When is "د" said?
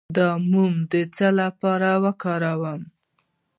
0.17-0.19, 0.91-0.93